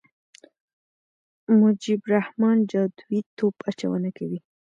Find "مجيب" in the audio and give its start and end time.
1.61-2.01